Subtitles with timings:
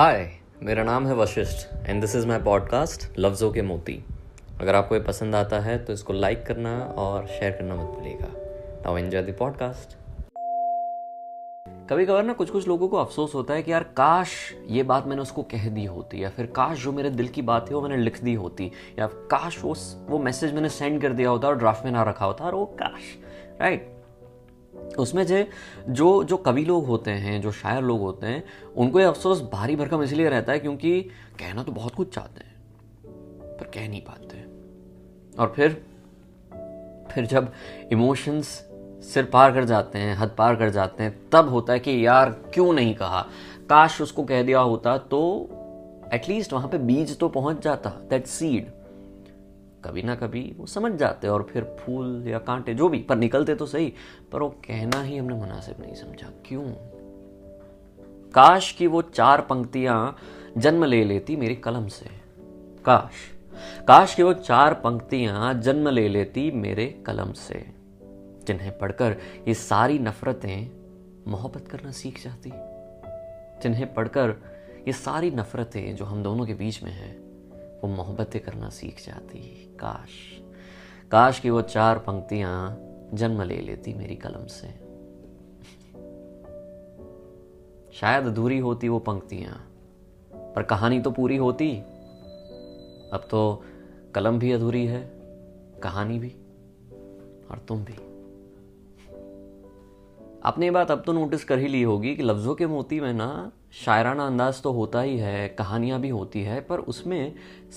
[0.00, 0.30] हाय
[0.62, 4.04] मेरा नाम है Vashisht and this is my podcast लफ्ज़ों के मोती।
[4.60, 8.28] अगर आपको ये पसंद आता है तो इसको लाइक करना और शेयर करना मत भूलिएगा।
[8.84, 9.96] नाउ एंजॉय द पॉडकास्ट
[11.90, 14.30] कभी कभार ना कुछ कुछ लोगों को अफसोस होता है कि यार, काश
[14.68, 17.68] ये बात मैंने उसको कह दी होती, या फिर काश जो मेरे दिल की बात
[17.68, 19.76] है वो मैंने लिख दी होती, या काश वो
[20.08, 22.64] वो मैसेज मैंने सेंड कर दिया होता और ड्राफ्ट में ना रखा होता। और वो
[22.66, 23.16] काश
[23.60, 23.99] राइट
[24.98, 25.46] उसमें से
[25.88, 28.42] जो जो कवि लोग होते हैं, जो शायर लोग होते हैं,
[28.76, 31.00] उनको ये अफसोस भारी भरकम इसलिए रहता है क्योंकि
[31.38, 32.54] कहना तो बहुत कुछ चाहते हैं,
[33.56, 34.44] पर कह नहीं पाते।
[35.36, 35.82] और फिर
[37.12, 37.52] फिर जब
[37.92, 38.46] इमोशंस
[39.04, 42.30] सिर पार कर जाते हैं, हद पार कर जाते हैं, तब होता है कि यार
[42.54, 43.26] क्यों नहीं कहा?
[43.70, 45.48] काश उसको कह दिया होता तो
[46.14, 48.70] एटलीस्ट वहाँ पे बीज तो पहुँच जाता दैट सीड
[49.84, 53.54] कभी ना कभी वो समझ जाते और फिर फूल या कांटे जो भी, पर निकलते
[53.54, 53.92] तो सही,
[54.32, 56.74] पर वो कहना ही हमने मुनासिब नहीं समझा। क्यों?
[58.30, 60.16] काश की वो चार पंक्तियाँ
[60.58, 62.06] जन्म ले लेती मेरी कलम से।
[62.84, 63.12] काश।
[63.88, 67.66] काश की वो चार पंक्तियाँ जन्म ले लेती मेरे कलम से।
[68.46, 69.16] जिन्हें पढ़कर
[69.48, 70.70] ये सारी नफरतें
[71.28, 72.50] मोहब्बत करना सीख जाती।
[73.62, 74.34] जिन्हें पढ़कर
[74.86, 77.29] ये सारी नफरतें जो हम दोनों के बीच में हैं
[77.82, 79.38] वो मोहब्बतें करना सीख जाती।
[79.80, 80.08] काश।
[81.10, 82.78] काश की वो चार पंक्तियाँ
[83.14, 84.90] जन्म ले लेती मेरी कलम से।
[87.92, 89.70] शायद अधूरी होती वो पंक्तियाँ,
[90.34, 91.76] पर कहानी तो पूरी होती।
[93.12, 93.64] अब तो
[94.14, 95.10] कलम भी अधूरी है,
[95.82, 96.30] कहानी भी,
[97.50, 98.09] और तुम भी।
[100.44, 103.12] आपने ये बात अब तो नोटिस कर ही ली होगी कि लफ्ज़ों के मोती में
[103.12, 103.52] ना
[103.84, 107.34] शायराना अंदाज तो होता ही है, कहानियाँ भी होती है, पर उसमें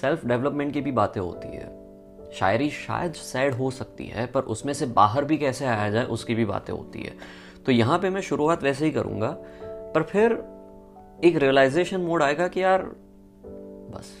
[0.00, 1.86] सेल्फ डेवलपमेंट की भी बातें होती है।
[2.32, 6.34] शायरी शायद सैड हो सकती है, पर उसमें से बाहर भी कैसे आया जाए, उसकी
[6.34, 7.12] भी बातें होती है।
[7.66, 10.32] तो यहाँ पे मैं शुरुआत वैसे ही करूँगा, पर फिर
[11.24, 12.82] एक रियलाइजेशन मोड आएगा कि यार,
[13.94, 14.12] बस,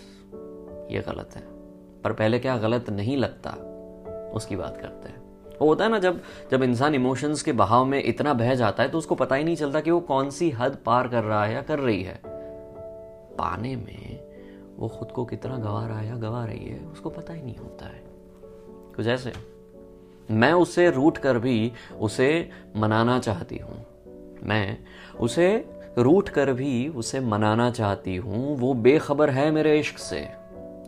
[0.92, 1.42] ये गलत है।
[2.02, 3.50] पर पहले क्या गलत नहीं लगता,
[4.34, 5.25] उसकी बात करते हैं।
[5.60, 6.20] वो होता है ना, जब
[6.50, 9.56] जब इंसान इमोशंस के बहाव में इतना बह जाता है तो उसको पता ही नहीं
[9.56, 12.20] चलता कि वो कौन सी हद पार कर रहा है या कर रही है।
[13.38, 14.20] पाने में
[14.76, 17.56] वो खुद को कितना गवा रहा है या गवा रही है, उसको पता ही नहीं
[17.56, 18.02] होता है।
[18.96, 19.32] कुछ ऐसे।
[20.30, 23.84] मैं उसे रूट कर भी उसे मनाना चाहती हूँ।
[24.42, 24.78] मैं
[25.20, 30.28] उसे रूट कर भी उसे मनाना चाहती हूँ। वो बेखबर है मेरे इश्क से।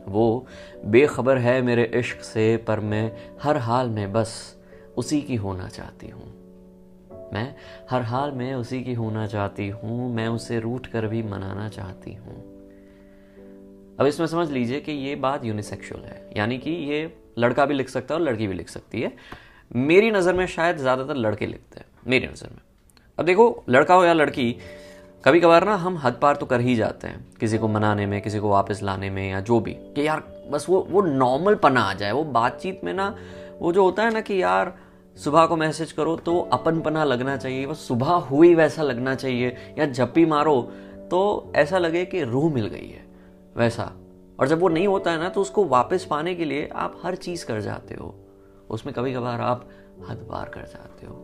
[0.08, 0.46] वो
[0.84, 4.57] बेखबर है मेरे इश्क से, पर मैं हर हाल में बस
[4.98, 6.26] उसी की होना चाहती हूँ।
[7.32, 7.54] मैं
[7.90, 12.14] हर हाल में उसी की होना चाहती हूँ, मैं उसे रूट कर भी मनाना चाहती
[12.14, 12.36] हूँ।
[14.00, 17.88] अब इसमें समझ लीजिए कि ये बात यूनिसेक्सुअल है, यानी कि ये लड़का भी लिख
[17.88, 19.12] सकता है और लड़की भी लिख सकती है।
[19.70, 22.60] मेरी नज़र में शायद ज़्यादातर लड़के लिखते हैं, मेरी नज़र में।
[23.18, 24.52] अब देखो, लड़का हो या लड़की
[25.24, 28.20] कभी कभार ना हम हद पार तो कर ही जाते हैं, किसी को मनाने में,
[28.22, 31.80] किसी को वापस लाने में या जो भी, कि यार बस वो वो नॉर्मल पना
[31.80, 33.14] आ जाए, वो बातचीत में ना,
[33.60, 34.72] वो जो होता है ना कि यार
[35.18, 39.56] सुबह को मैसेज करो तो अपन पना लगना चाहिए, बस सुबह हुई वैसा लगना चाहिए,
[39.78, 40.60] या झप्पी मारो
[41.10, 43.04] तो ऐसा लगे कि रूह मिल गई है,
[43.56, 43.92] वैसा।
[44.38, 47.14] और जब वो नहीं होता है ना तो उसको वापस पाने के लिए आप हर
[47.14, 48.14] चीज़ कर जाते हो।
[48.70, 49.68] उसमें कभी कभार आप
[50.08, 51.14] हद पार कर जाते हो।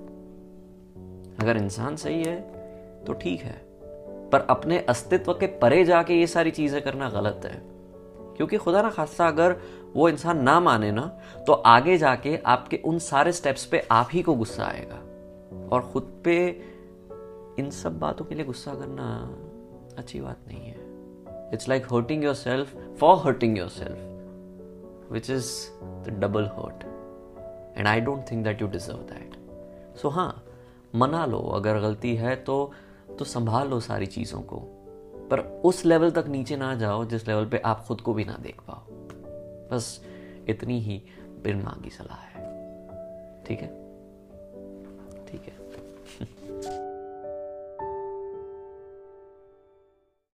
[1.41, 2.37] अगर इंसान सही है
[3.05, 3.61] तो ठीक है।
[4.31, 7.63] पर अपने अस्तित्व के परे जाके ये सारी चीज़ें करना गलत है।
[8.37, 9.57] क्योंकि खुदा ना खासा अगर
[9.95, 11.07] वो इंसान ना माने ना
[11.47, 15.01] तो आगे जाके आपके उन सारे स्टेप्स पे आप ही को गुस्सा आएगा।
[15.69, 16.37] और खुद पे
[17.59, 19.07] इन सब बातों के लिए गुस्सा करना
[19.99, 25.53] अच्छी बात नहीं है। It's like hurting yourself for hurting yourself which is
[26.05, 26.85] the double hurt
[27.79, 30.43] and I don't think that you deserve that so हाँ
[30.95, 32.73] मना लो। अगर गलती है तो
[33.19, 34.57] तो संभाल लो सारी चीज़ों को।
[35.31, 38.37] पर उस लेवल तक नीचे ना जाओ जिस लेवल पे आप खुद को भी ना
[38.43, 39.14] देख पाओ।
[39.71, 40.05] बस
[40.49, 41.03] इतनी ही
[41.43, 42.45] बिन मांगी सलाह है।
[43.45, 43.69] ठीक है?
[45.27, 45.64] ठीक है।